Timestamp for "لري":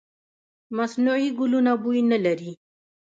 2.25-2.51